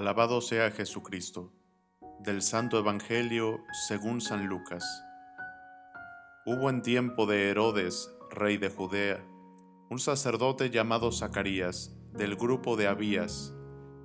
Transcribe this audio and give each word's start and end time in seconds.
Alabado 0.00 0.40
sea 0.40 0.70
Jesucristo. 0.70 1.52
Del 2.20 2.40
Santo 2.40 2.78
Evangelio 2.78 3.60
según 3.86 4.22
San 4.22 4.46
Lucas. 4.46 4.82
Hubo 6.46 6.70
en 6.70 6.80
tiempo 6.80 7.26
de 7.26 7.50
Herodes, 7.50 8.10
rey 8.30 8.56
de 8.56 8.70
Judea, 8.70 9.22
un 9.90 9.98
sacerdote 9.98 10.70
llamado 10.70 11.12
Zacarías, 11.12 11.94
del 12.14 12.34
grupo 12.36 12.78
de 12.78 12.88
Abías, 12.88 13.52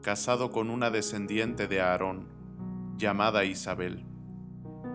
casado 0.03 0.51
con 0.51 0.69
una 0.69 0.91
descendiente 0.91 1.69
de 1.69 1.79
Aarón, 1.79 2.27
llamada 2.97 3.45
Isabel. 3.45 4.05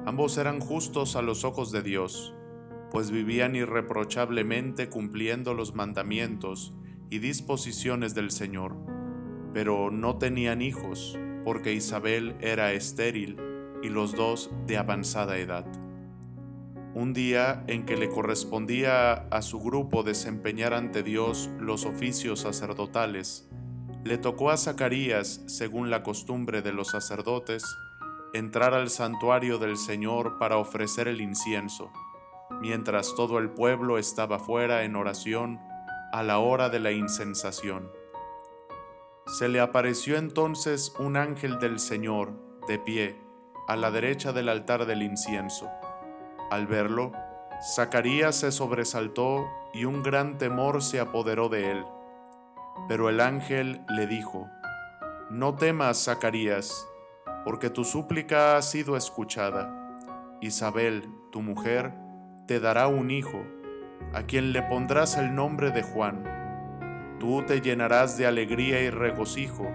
Ambos 0.05 0.37
eran 0.37 0.61
justos 0.61 1.17
a 1.17 1.23
los 1.23 1.45
ojos 1.45 1.73
de 1.73 1.81
Dios, 1.81 2.35
pues 2.91 3.11
vivían 3.11 3.57
irreprochablemente 3.57 4.91
cumpliendo 4.91 5.55
los 5.55 5.75
mandamientos 5.75 6.75
y 7.09 7.21
disposiciones 7.21 8.15
del 8.15 8.31
Señor, 8.31 9.00
pero 9.53 9.91
no 9.91 10.19
tenían 10.19 10.63
hijos, 10.63 11.19
porque 11.45 11.73
Isabel 11.73 12.37
era 12.41 12.73
estéril 12.73 13.37
y 13.83 13.89
los 13.89 14.15
dos 14.15 14.51
de 14.67 14.79
avanzada 14.79 15.39
edad. 15.39 15.67
Un 16.95 17.13
día 17.13 17.63
en 17.69 17.87
que 17.87 17.97
le 17.97 18.09
correspondía 18.09 19.13
a 19.13 19.43
su 19.43 19.61
grupo 19.61 20.03
desempeñar 20.03 20.75
ante 20.75 21.03
Dios 21.03 21.49
los 21.59 21.85
oficios 21.85 22.41
sacerdotales, 22.41 23.49
le 24.05 24.19
tocó 24.19 24.51
a 24.51 24.57
Zacarías, 24.57 25.43
según 25.47 25.91
la 25.91 26.03
costumbre 26.03 26.63
de 26.63 26.73
los 26.73 26.89
sacerdotes, 26.89 27.63
entrar 28.33 28.75
al 28.75 28.91
santuario 28.91 29.59
del 29.59 29.77
Señor 29.77 30.39
para 30.39 30.57
ofrecer 30.57 31.07
el 31.07 31.21
incienso, 31.21 31.93
mientras 32.61 33.15
todo 33.15 33.39
el 33.39 33.51
pueblo 33.51 33.99
estaba 33.99 34.39
fuera 34.39 34.85
en 34.85 34.97
oración 34.97 35.61
a 36.13 36.23
la 36.23 36.39
hora 36.39 36.71
de 36.71 36.81
la 36.81 36.93
incensación. 36.93 37.91
Se 39.27 39.49
le 39.49 39.61
apareció 39.61 40.17
entonces 40.17 40.95
un 40.99 41.17
ángel 41.17 41.59
del 41.59 41.79
Señor, 41.79 42.33
de 42.67 42.79
pie, 42.79 43.21
a 43.69 43.77
la 43.77 43.91
derecha 43.91 44.33
del 44.33 44.49
altar 44.49 44.87
del 44.87 45.03
incienso. 45.03 45.71
Al 46.51 46.67
verlo, 46.67 47.13
Zacarías 47.63 48.37
se 48.37 48.51
sobresaltó 48.53 49.47
y 49.73 49.85
un 49.85 50.03
gran 50.03 50.39
temor 50.39 50.83
se 50.83 50.99
apoderó 50.99 51.49
de 51.49 51.71
él. 51.71 51.85
Pero 52.89 53.09
el 53.09 53.21
ángel 53.21 53.83
le 53.89 54.07
dijo, 54.07 54.49
No 55.31 55.55
temas, 55.55 56.05
Zacarías, 56.05 56.89
porque 57.45 57.71
tu 57.71 57.85
súplica 57.85 58.57
ha 58.57 58.63
sido 58.63 58.97
escuchada. 58.97 59.99
Isabel, 60.41 61.09
tu 61.31 61.43
mujer, 61.43 61.93
te 62.47 62.59
dará 62.59 62.89
un 62.89 63.11
hijo 63.11 63.45
a 64.13 64.23
quien 64.23 64.53
le 64.53 64.63
pondrás 64.63 65.17
el 65.17 65.35
nombre 65.35 65.71
de 65.71 65.83
Juan. 65.83 66.40
Tú 67.21 67.43
te 67.43 67.61
llenarás 67.61 68.17
de 68.17 68.27
alegría 68.27 68.83
y 68.83 68.89
regocijo, 68.89 69.71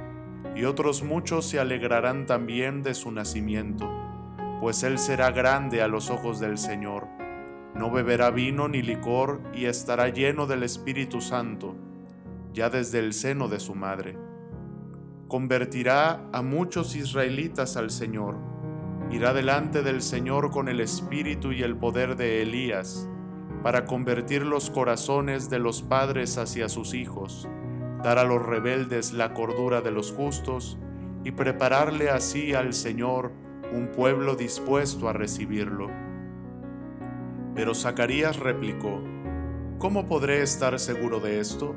y 0.55 0.63
otros 0.63 1.03
muchos 1.03 1.45
se 1.45 1.59
alegrarán 1.59 2.25
también 2.25 2.81
de 2.81 2.95
su 2.95 3.11
nacimiento, 3.11 3.87
pues 4.59 4.81
él 4.81 4.97
será 4.97 5.29
grande 5.29 5.83
a 5.83 5.87
los 5.87 6.09
ojos 6.09 6.39
del 6.39 6.57
Señor. 6.57 7.07
No 7.75 7.91
beberá 7.91 8.31
vino 8.31 8.67
ni 8.67 8.81
licor 8.81 9.41
y 9.53 9.65
estará 9.65 10.09
lleno 10.09 10.47
del 10.47 10.63
Espíritu 10.63 11.21
Santo, 11.21 11.75
ya 12.51 12.71
desde 12.71 12.97
el 12.97 13.13
seno 13.13 13.47
de 13.47 13.59
su 13.59 13.75
madre. 13.75 14.17
Convertirá 15.27 16.27
a 16.33 16.41
muchos 16.41 16.95
israelitas 16.95 17.77
al 17.77 17.91
Señor. 17.91 18.37
Irá 19.11 19.33
delante 19.33 19.83
del 19.83 20.01
Señor 20.01 20.49
con 20.49 20.67
el 20.67 20.79
espíritu 20.79 21.51
y 21.51 21.61
el 21.61 21.77
poder 21.77 22.15
de 22.15 22.41
Elías 22.41 23.07
para 23.65 23.87
convertir 23.87 24.45
los 24.45 24.69
corazones 24.69 25.49
de 25.49 25.57
los 25.57 25.81
padres 25.81 26.37
hacia 26.37 26.69
sus 26.69 26.93
hijos, 26.93 27.49
dar 28.03 28.19
a 28.19 28.23
los 28.23 28.45
rebeldes 28.45 29.11
la 29.11 29.33
cordura 29.33 29.81
de 29.81 29.89
los 29.89 30.11
justos 30.11 30.77
y 31.23 31.31
prepararle 31.31 32.11
así 32.11 32.53
al 32.53 32.75
Señor 32.75 33.31
un 33.73 33.87
pueblo 33.87 34.35
dispuesto 34.35 35.09
a 35.09 35.13
recibirlo. 35.13 35.89
Pero 37.55 37.73
Zacarías 37.73 38.37
replicó, 38.37 39.03
¿Cómo 39.79 40.05
podré 40.05 40.43
estar 40.43 40.79
seguro 40.79 41.19
de 41.19 41.39
esto? 41.39 41.73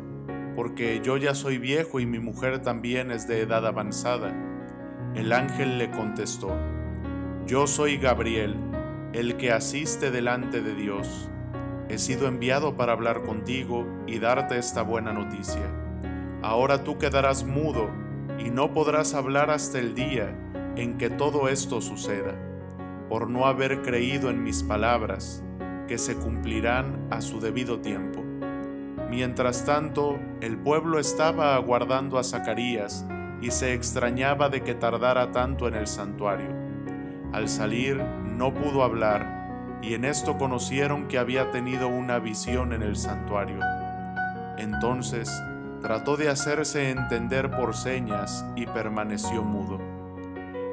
Porque 0.57 1.01
yo 1.03 1.17
ya 1.17 1.35
soy 1.35 1.57
viejo 1.57 2.01
y 2.01 2.05
mi 2.05 2.19
mujer 2.19 2.61
también 2.61 3.11
es 3.11 3.27
de 3.27 3.41
edad 3.41 3.67
avanzada. 3.67 4.35
El 5.15 5.33
ángel 5.33 5.79
le 5.79 5.91
contestó, 5.91 6.55
Yo 7.47 7.67
soy 7.67 7.97
Gabriel, 7.97 8.57
el 9.15 9.39
que 9.39 9.53
asiste 9.53 10.11
delante 10.11 10.61
de 10.61 10.75
Dios 10.75 11.31
he 11.89 11.99
sido 11.99 12.29
enviado 12.29 12.77
para 12.77 12.93
hablar 12.93 13.23
contigo 13.23 13.87
y 14.07 14.19
darte 14.19 14.59
esta 14.59 14.83
buena 14.83 15.13
noticia. 15.13 15.63
Ahora 16.43 16.85
tú 16.85 16.99
quedarás 16.99 17.45
mudo 17.45 17.91
y 18.39 18.51
no 18.51 18.73
podrás 18.73 19.15
hablar 19.15 19.51
hasta 19.51 19.79
el 19.79 19.95
día 19.95 20.37
en 20.77 20.99
que 20.99 21.11
todo 21.11 21.49
esto 21.49 21.81
suceda, 21.81 22.35
por 23.09 23.29
no 23.29 23.47
haber 23.47 23.83
creído 23.83 24.31
en 24.31 24.45
mis 24.45 24.63
palabras, 24.63 25.43
que 25.89 25.99
se 25.99 26.15
cumplirán 26.15 27.09
a 27.11 27.21
su 27.21 27.41
debido 27.41 27.81
tiempo. 27.81 28.23
Mientras 29.11 29.65
tanto, 29.65 30.19
el 30.43 30.59
pueblo 30.59 30.99
estaba 30.99 31.55
aguardando 31.55 32.19
a 32.19 32.25
Zacarías 32.25 33.07
y 33.41 33.51
se 33.51 33.73
extrañaba 33.73 34.51
de 34.51 34.63
que 34.63 34.75
tardara 34.75 35.33
tanto 35.33 35.67
en 35.67 35.75
el 35.75 35.87
santuario. 35.87 36.55
Al 37.33 37.49
salir, 37.49 37.97
no 37.97 38.53
pudo 38.53 38.83
hablar 38.83 39.38
y 39.83 39.95
en 39.95 40.05
esto 40.05 40.39
conocieron 40.39 41.09
que 41.09 41.19
había 41.19 41.51
tenido 41.51 41.89
una 41.89 42.19
visión 42.19 42.73
en 42.73 42.83
el 42.83 42.97
santuario. 42.97 43.61
Entonces 44.57 45.31
trató 45.81 46.17
de 46.17 46.29
hacerse 46.29 46.91
entender 46.91 47.51
por 47.51 47.77
señas 47.77 48.45
y 48.57 48.67
permaneció 48.67 49.43
mudo. 49.43 49.79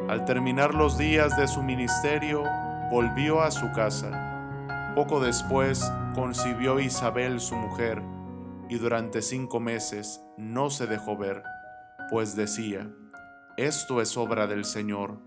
Al 0.10 0.26
terminar 0.26 0.74
los 0.74 0.98
días 0.98 1.38
de 1.38 1.48
su 1.48 1.62
ministerio, 1.62 2.44
volvió 2.90 3.42
a 3.42 3.52
su 3.52 3.72
casa. 3.72 4.94
Poco 4.96 5.20
después 5.20 5.92
concibió 6.14 6.80
Isabel 6.80 7.40
su 7.40 7.56
mujer, 7.56 8.02
y 8.70 8.78
durante 8.78 9.22
cinco 9.22 9.60
meses 9.60 10.22
no 10.38 10.70
se 10.70 10.88
dejó 10.88 11.18
ver, 11.18 11.44
pues 12.10 12.36
decía, 12.36 12.90
Esto 13.58 14.02
es 14.02 14.18
obra 14.18 14.48
del 14.48 14.66
Señor 14.66 15.20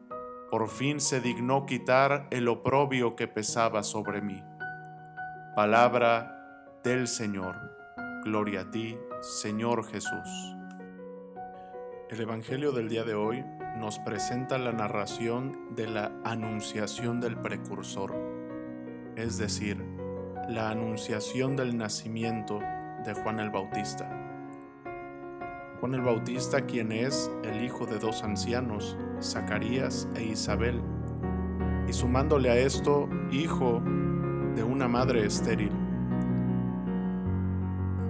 por 0.50 0.69
fin 0.69 1.00
se 1.00 1.20
dignó 1.20 1.66
quitar 1.66 2.26
el 2.31 2.48
oprobio 2.48 3.16
que 3.16 3.28
pesaba 3.28 3.82
sobre 3.82 4.22
mí. 4.22 4.42
Palabra 5.54 6.78
del 6.82 7.06
Señor. 7.06 7.56
Gloria 8.25 8.62
a 8.62 8.70
ti, 8.70 8.97
Señor 9.20 9.84
Jesús. 9.86 10.56
El 12.09 12.20
Evangelio 12.20 12.72
del 12.72 12.88
día 12.88 13.04
de 13.04 13.14
hoy 13.14 13.44
nos 13.76 13.98
presenta 13.98 14.56
la 14.59 14.72
narración 14.72 15.75
de 15.75 15.86
la 15.86 16.10
anunciación 16.25 17.20
del 17.20 17.36
precursor, 17.36 18.15
es 19.16 19.36
decir, 19.36 19.84
la 20.48 20.70
anunciación 20.70 21.56
del 21.56 21.76
nacimiento 21.76 22.60
de 23.04 23.15
Juan 23.15 23.38
el 23.41 23.50
Bautista. 23.50 24.18
Juan 25.81 25.94
el 25.94 26.03
Bautista, 26.03 26.62
quien 26.62 26.91
es 26.91 27.31
el 27.44 27.62
hijo 27.65 27.87
de 27.87 28.00
dos 28.00 28.25
ancianos, 28.25 28.97
Zacarías 29.22 30.09
e 30.16 30.25
Isabel, 30.25 30.83
y 31.89 31.93
sumándole 31.93 32.50
a 32.50 32.56
esto, 32.56 33.09
hijo 33.31 33.81
de 34.56 34.65
una 34.65 34.89
madre 34.89 35.25
estéril. 35.25 35.71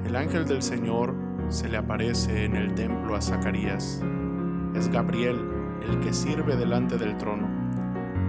El 0.07 0.17
ángel 0.17 0.47
del 0.47 0.63
Señor 0.63 1.15
se 1.51 1.69
le 1.69 1.77
aparece 1.77 2.47
en 2.47 2.57
el 2.57 2.75
templo 2.75 3.15
a 3.15 3.21
Zacarías. 3.21 4.03
Es 4.75 4.89
Gabriel 4.89 5.39
el 5.87 6.01
que 6.01 6.15
sirve 6.15 6.57
delante 6.57 6.97
del 6.97 7.19
trono 7.19 7.49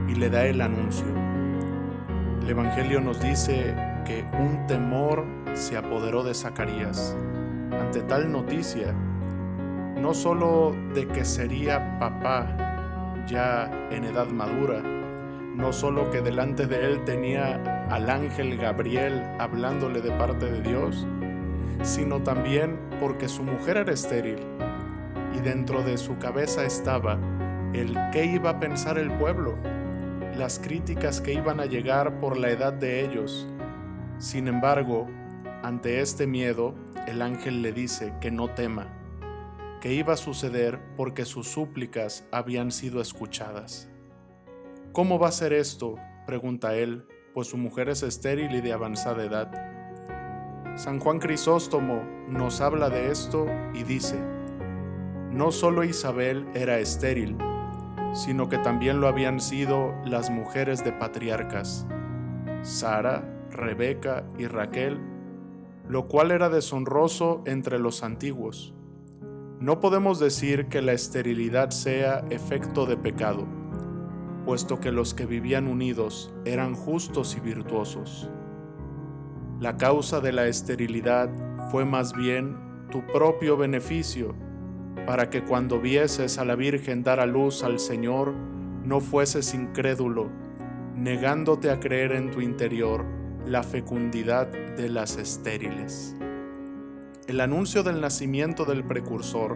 y 0.10 0.16
le 0.16 0.30
da 0.30 0.46
el 0.48 0.60
anuncio. 0.60 1.08
El 2.42 2.50
Evangelio 2.50 3.00
nos 3.00 3.22
dice 3.22 3.74
que 4.06 4.26
un 4.38 4.68
temor 4.68 5.24
se 5.54 5.78
apoderó 5.78 6.24
de 6.24 6.34
Zacarías 6.34 7.16
ante 7.72 8.02
tal 8.02 8.30
noticia 8.30 8.94
no 10.02 10.14
solo 10.14 10.76
de 10.94 11.08
que 11.08 11.26
sería 11.26 12.00
papá 12.00 13.26
ya 13.28 13.70
en 13.92 14.06
edad 14.06 14.28
madura, 14.28 14.82
no 14.82 15.74
solo 15.74 16.10
que 16.10 16.22
delante 16.22 16.68
de 16.68 16.86
él 16.86 17.04
tenía 17.04 17.86
al 17.90 18.10
ángel 18.10 18.58
Gabriel 18.58 19.24
hablándole 19.40 20.02
de 20.02 20.12
parte 20.12 20.50
de 20.50 20.62
Dios, 20.62 21.06
sino 21.84 22.24
también 22.24 22.80
porque 23.00 23.28
su 23.28 23.44
mujer 23.44 23.78
era 23.78 23.92
estéril 23.92 24.40
y 25.36 25.42
dentro 25.42 25.84
de 25.84 25.98
su 25.98 26.18
cabeza 26.18 26.66
estaba 26.66 27.20
el 27.74 27.98
qué 28.12 28.26
iba 28.26 28.52
a 28.52 28.60
pensar 28.60 28.98
el 28.98 29.12
pueblo, 29.12 29.56
las 30.38 30.60
críticas 30.60 31.20
que 31.20 31.34
iban 31.34 31.60
a 31.60 31.66
llegar 31.66 32.20
por 32.20 32.38
la 32.38 32.50
edad 32.50 32.72
de 32.74 33.04
ellos. 33.06 33.48
Sin 34.18 34.48
embargo, 34.48 35.08
ante 35.62 36.00
este 36.00 36.26
miedo, 36.26 36.74
el 37.06 37.22
ángel 37.22 37.62
le 37.62 37.74
dice 37.74 38.14
que 38.22 38.32
no 38.32 38.50
tema 38.50 38.99
que 39.80 39.94
iba 39.94 40.14
a 40.14 40.18
suceder 40.18 40.80
porque 40.96 41.26
sus 41.26 41.48
súplicas 41.48 42.26
habían 42.32 42.72
sido 42.72 43.02
escuchadas. 43.02 43.90
¿Cómo 44.92 45.20
va 45.20 45.30
a 45.30 45.32
ser 45.32 45.54
esto? 45.54 45.96
pregunta 46.26 46.76
él, 46.76 47.08
pues 47.34 47.48
su 47.48 47.58
mujer 47.58 47.90
es 47.90 48.04
estéril 48.04 48.54
y 48.54 48.62
de 48.62 48.74
avanzada 48.74 49.24
edad. 49.24 50.76
San 50.76 51.00
Juan 51.00 51.20
Crisóstomo 51.20 52.04
nos 52.28 52.62
habla 52.62 52.90
de 52.90 53.12
esto 53.12 53.48
y 53.74 53.84
dice, 53.84 54.20
no 55.32 55.52
solo 55.52 55.84
Isabel 55.84 56.48
era 56.54 56.80
estéril, 56.80 57.38
sino 58.14 58.50
que 58.50 58.58
también 58.58 59.02
lo 59.02 59.08
habían 59.08 59.40
sido 59.40 59.94
las 60.06 60.30
mujeres 60.30 60.84
de 60.84 60.92
patriarcas, 60.92 61.86
Sara, 62.62 63.24
Rebeca 63.52 64.26
y 64.38 64.48
Raquel, 64.48 65.00
lo 65.88 66.06
cual 66.06 66.32
era 66.32 66.50
deshonroso 66.50 67.42
entre 67.46 67.80
los 67.80 68.04
antiguos. 68.04 68.74
No 69.60 69.82
podemos 69.82 70.20
decir 70.20 70.68
que 70.68 70.82
la 70.82 70.94
esterilidad 70.94 71.72
sea 71.72 72.24
efecto 72.30 72.86
de 72.86 72.96
pecado, 72.96 73.46
puesto 74.46 74.80
que 74.80 74.94
los 74.94 75.14
que 75.14 75.26
vivían 75.26 75.68
unidos 75.68 76.34
eran 76.46 76.76
justos 76.76 77.36
y 77.36 77.42
virtuosos. 77.42 78.30
La 79.60 79.76
causa 79.76 80.22
de 80.22 80.32
la 80.32 80.48
esterilidad 80.48 81.30
fue 81.72 81.84
más 81.84 82.14
bien 82.14 82.56
tu 82.90 83.06
propio 83.08 83.58
beneficio, 83.58 84.34
para 85.06 85.30
que 85.30 85.44
cuando 85.44 85.82
vieses 85.82 86.38
a 86.38 86.46
la 86.46 86.56
Virgen 86.56 87.04
dar 87.04 87.20
a 87.20 87.26
luz 87.26 87.62
al 87.62 87.80
Señor, 87.80 88.34
no 88.86 89.02
fueses 89.02 89.54
incrédulo, 89.54 90.30
negándote 90.96 91.70
a 91.70 91.82
creer 91.82 92.14
en 92.14 92.32
tu 92.32 92.40
interior 92.40 93.04
la 93.46 93.64
fecundidad 93.64 94.48
de 94.48 94.88
las 94.88 95.18
estériles. 95.18 96.16
El 97.30 97.42
anuncio 97.42 97.84
del 97.84 98.02
nacimiento 98.02 98.66
del 98.66 98.84
precursor 98.84 99.56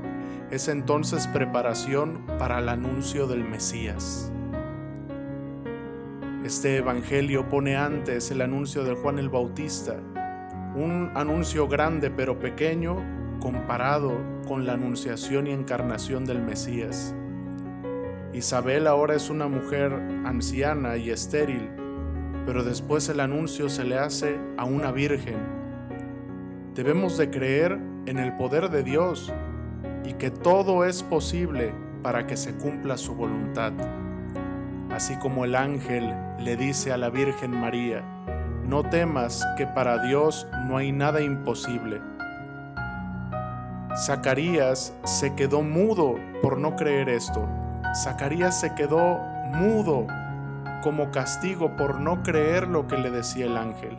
es 0.51 0.67
entonces 0.67 1.25
preparación 1.25 2.23
para 2.37 2.59
el 2.59 2.69
anuncio 2.69 3.25
del 3.25 3.43
Mesías. 3.43 4.31
Este 6.45 6.77
Evangelio 6.77 7.49
pone 7.49 7.75
antes 7.75 8.29
el 8.29 8.41
anuncio 8.41 8.83
de 8.83 8.93
Juan 8.93 9.17
el 9.17 9.29
Bautista, 9.29 9.95
un 10.75 11.09
anuncio 11.15 11.67
grande 11.67 12.11
pero 12.11 12.37
pequeño 12.37 13.39
comparado 13.39 14.19
con 14.47 14.67
la 14.67 14.73
anunciación 14.73 15.47
y 15.47 15.49
encarnación 15.49 16.25
del 16.25 16.43
Mesías. 16.43 17.15
Isabel 18.33 18.85
ahora 18.85 19.15
es 19.15 19.31
una 19.31 19.47
mujer 19.47 19.93
anciana 20.25 20.97
y 20.97 21.09
estéril, 21.09 21.71
pero 22.45 22.63
después 22.63 23.09
el 23.09 23.19
anuncio 23.19 23.67
se 23.67 23.83
le 23.83 23.97
hace 23.97 24.37
a 24.57 24.63
una 24.63 24.91
virgen. 24.91 25.62
Debemos 26.75 27.19
de 27.19 27.29
creer 27.29 27.79
en 28.07 28.17
el 28.17 28.35
poder 28.35 28.71
de 28.71 28.81
Dios 28.81 29.31
y 30.03 30.13
que 30.13 30.31
todo 30.31 30.85
es 30.85 31.03
posible 31.03 31.71
para 32.01 32.25
que 32.25 32.35
se 32.35 32.55
cumpla 32.55 32.97
su 32.97 33.13
voluntad. 33.13 33.73
Así 34.89 35.15
como 35.17 35.45
el 35.45 35.55
ángel 35.55 36.15
le 36.39 36.57
dice 36.57 36.91
a 36.91 36.97
la 36.97 37.11
Virgen 37.11 37.51
María, 37.51 38.01
no 38.65 38.81
temas 38.81 39.45
que 39.55 39.67
para 39.67 40.01
Dios 40.01 40.47
no 40.67 40.77
hay 40.77 40.91
nada 40.91 41.21
imposible. 41.21 42.01
Zacarías 43.95 44.95
se 45.03 45.35
quedó 45.35 45.61
mudo 45.61 46.15
por 46.41 46.57
no 46.57 46.75
creer 46.75 47.07
esto. 47.07 47.47
Zacarías 48.03 48.59
se 48.59 48.73
quedó 48.73 49.19
mudo 49.53 50.07
como 50.81 51.11
castigo 51.11 51.75
por 51.75 51.99
no 51.99 52.23
creer 52.23 52.67
lo 52.67 52.87
que 52.87 52.97
le 52.97 53.11
decía 53.11 53.45
el 53.45 53.57
ángel. 53.57 53.95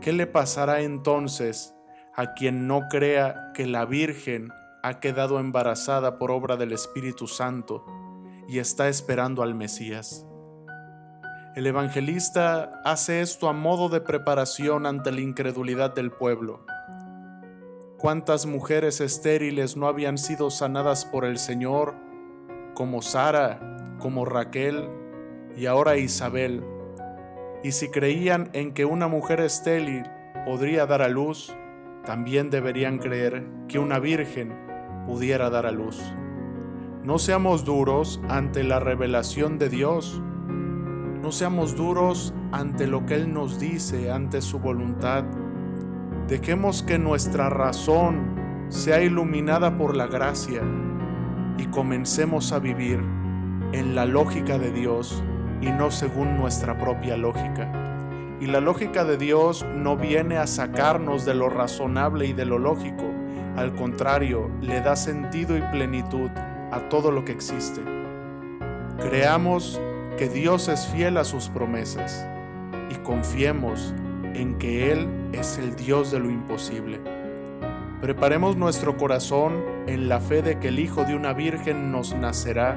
¿Qué 0.00 0.12
le 0.12 0.26
pasará 0.26 0.80
entonces 0.80 1.74
a 2.14 2.34
quien 2.34 2.66
no 2.66 2.88
crea 2.88 3.52
que 3.54 3.66
la 3.66 3.84
Virgen 3.84 4.52
ha 4.82 5.00
quedado 5.00 5.40
embarazada 5.40 6.16
por 6.16 6.30
obra 6.30 6.56
del 6.56 6.72
Espíritu 6.72 7.26
Santo 7.26 7.84
y 8.48 8.58
está 8.58 8.88
esperando 8.88 9.42
al 9.42 9.54
Mesías? 9.54 10.26
El 11.56 11.66
evangelista 11.66 12.80
hace 12.84 13.22
esto 13.22 13.48
a 13.48 13.52
modo 13.52 13.88
de 13.88 14.00
preparación 14.00 14.84
ante 14.84 15.10
la 15.10 15.22
incredulidad 15.22 15.94
del 15.94 16.10
pueblo. 16.10 16.66
¿Cuántas 17.98 18.44
mujeres 18.44 19.00
estériles 19.00 19.76
no 19.76 19.86
habían 19.86 20.18
sido 20.18 20.50
sanadas 20.50 21.06
por 21.06 21.24
el 21.24 21.38
Señor, 21.38 21.94
como 22.74 23.00
Sara, 23.00 23.96
como 23.98 24.26
Raquel, 24.26 24.88
y 25.56 25.66
ahora 25.66 25.96
Isabel. 25.96 26.62
Y 27.66 27.72
si 27.72 27.88
creían 27.88 28.48
en 28.52 28.72
que 28.72 28.84
una 28.84 29.08
mujer 29.08 29.40
estéril 29.40 30.04
podría 30.44 30.86
dar 30.86 31.02
a 31.02 31.08
luz, 31.08 31.52
también 32.04 32.48
deberían 32.48 32.98
creer 32.98 33.44
que 33.66 33.80
una 33.80 33.98
virgen 33.98 34.54
pudiera 35.04 35.50
dar 35.50 35.66
a 35.66 35.72
luz. 35.72 36.00
No 37.02 37.18
seamos 37.18 37.64
duros 37.64 38.20
ante 38.28 38.62
la 38.62 38.78
revelación 38.78 39.58
de 39.58 39.68
Dios. 39.68 40.22
No 41.20 41.32
seamos 41.32 41.74
duros 41.74 42.32
ante 42.52 42.86
lo 42.86 43.04
que 43.04 43.16
Él 43.16 43.32
nos 43.32 43.58
dice, 43.58 44.12
ante 44.12 44.42
su 44.42 44.60
voluntad. 44.60 45.24
Dejemos 46.28 46.84
que 46.84 47.00
nuestra 47.00 47.50
razón 47.50 48.36
sea 48.68 49.02
iluminada 49.02 49.76
por 49.76 49.96
la 49.96 50.06
gracia 50.06 50.62
y 51.58 51.66
comencemos 51.66 52.52
a 52.52 52.60
vivir 52.60 53.00
en 53.72 53.96
la 53.96 54.06
lógica 54.06 54.56
de 54.56 54.70
Dios 54.70 55.20
y 55.60 55.70
no 55.70 55.90
según 55.90 56.36
nuestra 56.36 56.78
propia 56.78 57.16
lógica. 57.16 57.70
Y 58.40 58.46
la 58.46 58.60
lógica 58.60 59.04
de 59.04 59.16
Dios 59.16 59.64
no 59.74 59.96
viene 59.96 60.36
a 60.36 60.46
sacarnos 60.46 61.24
de 61.24 61.34
lo 61.34 61.48
razonable 61.48 62.26
y 62.26 62.32
de 62.32 62.44
lo 62.44 62.58
lógico, 62.58 63.04
al 63.56 63.74
contrario, 63.74 64.50
le 64.60 64.80
da 64.82 64.96
sentido 64.96 65.56
y 65.56 65.62
plenitud 65.62 66.30
a 66.70 66.88
todo 66.90 67.10
lo 67.10 67.24
que 67.24 67.32
existe. 67.32 67.80
Creamos 69.00 69.80
que 70.18 70.28
Dios 70.28 70.68
es 70.68 70.86
fiel 70.86 71.16
a 71.16 71.24
sus 71.24 71.48
promesas 71.48 72.26
y 72.90 72.96
confiemos 72.96 73.94
en 74.34 74.58
que 74.58 74.92
Él 74.92 75.08
es 75.32 75.56
el 75.56 75.74
Dios 75.76 76.10
de 76.10 76.18
lo 76.18 76.30
imposible. 76.30 77.00
Preparemos 78.00 78.56
nuestro 78.56 78.98
corazón 78.98 79.64
en 79.86 80.10
la 80.10 80.20
fe 80.20 80.42
de 80.42 80.58
que 80.58 80.68
el 80.68 80.78
Hijo 80.78 81.04
de 81.04 81.14
una 81.14 81.32
Virgen 81.32 81.90
nos 81.90 82.14
nacerá 82.14 82.76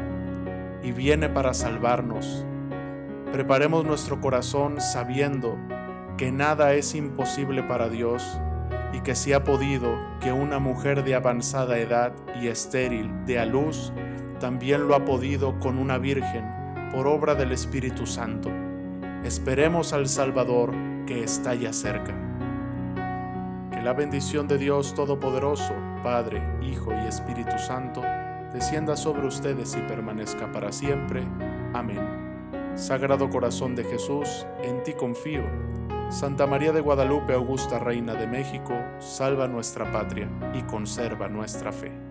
y 0.81 0.93
viene 0.93 1.27
para 1.27 1.53
salvarnos 1.53 2.45
Preparemos 3.31 3.85
nuestro 3.85 4.19
corazón 4.19 4.81
sabiendo 4.81 5.57
que 6.17 6.31
nada 6.31 6.73
es 6.73 6.95
imposible 6.95 7.61
para 7.63 7.87
Dios 7.87 8.39
y 8.91 9.01
que 9.01 9.13
si 9.13 9.33
ha 9.33 9.43
podido 9.43 9.95
que 10.19 10.31
una 10.31 10.57
mujer 10.57 11.03
de 11.03 11.13
avanzada 11.13 11.77
edad 11.77 12.11
y 12.41 12.47
estéril 12.47 13.11
dé 13.25 13.39
a 13.39 13.45
luz, 13.45 13.93
también 14.39 14.87
lo 14.87 14.95
ha 14.95 15.05
podido 15.05 15.59
con 15.59 15.77
una 15.77 15.97
virgen 15.99 16.43
por 16.91 17.07
obra 17.07 17.35
del 17.35 17.51
Espíritu 17.51 18.07
Santo. 18.07 18.49
Esperemos 19.23 19.93
al 19.93 20.07
Salvador 20.07 20.73
que 21.05 21.23
está 21.23 21.53
ya 21.53 21.71
cerca. 21.71 22.13
Que 23.71 23.81
la 23.81 23.93
bendición 23.93 24.47
de 24.47 24.57
Dios 24.57 24.95
Todopoderoso, 24.95 25.73
Padre, 26.01 26.41
Hijo 26.61 26.91
y 26.93 27.07
Espíritu 27.07 27.59
Santo, 27.59 28.01
descienda 28.53 28.97
sobre 28.97 29.27
ustedes 29.27 29.75
y 29.75 29.81
permanezca 29.81 30.51
para 30.51 30.71
siempre. 30.71 31.23
Amén. 31.73 32.28
Sagrado 32.79 33.29
Corazón 33.29 33.75
de 33.75 33.83
Jesús, 33.83 34.47
en 34.63 34.81
ti 34.83 34.93
confío. 34.93 35.43
Santa 36.09 36.47
María 36.47 36.71
de 36.71 36.79
Guadalupe, 36.79 37.33
Augusta 37.33 37.77
Reina 37.77 38.13
de 38.13 38.25
México, 38.25 38.73
salva 38.99 39.49
nuestra 39.49 39.91
patria 39.91 40.29
y 40.53 40.61
conserva 40.61 41.27
nuestra 41.27 41.73
fe. 41.73 42.08